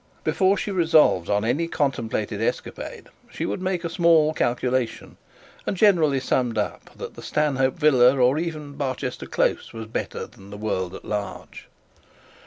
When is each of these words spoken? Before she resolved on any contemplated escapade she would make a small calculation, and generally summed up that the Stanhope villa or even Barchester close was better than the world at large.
Before 0.23 0.57
she 0.57 0.71
resolved 0.71 1.29
on 1.29 1.45
any 1.45 1.67
contemplated 1.67 2.41
escapade 2.41 3.09
she 3.29 3.45
would 3.45 3.61
make 3.61 3.83
a 3.83 3.87
small 3.87 4.33
calculation, 4.33 5.17
and 5.67 5.77
generally 5.77 6.19
summed 6.19 6.57
up 6.57 6.89
that 6.97 7.13
the 7.13 7.21
Stanhope 7.21 7.75
villa 7.75 8.17
or 8.17 8.39
even 8.39 8.73
Barchester 8.73 9.27
close 9.27 9.73
was 9.73 9.85
better 9.85 10.25
than 10.25 10.49
the 10.49 10.57
world 10.57 10.95
at 10.95 11.05
large. 11.05 11.67